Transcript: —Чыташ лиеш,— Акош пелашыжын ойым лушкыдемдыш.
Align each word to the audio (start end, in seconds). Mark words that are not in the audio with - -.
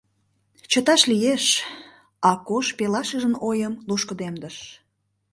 —Чыташ 0.71 1.01
лиеш,— 1.11 1.45
Акош 2.31 2.67
пелашыжын 2.77 3.33
ойым 3.49 3.73
лушкыдемдыш. 3.87 4.57